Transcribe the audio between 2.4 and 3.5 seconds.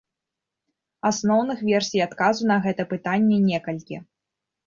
на гэта пытанне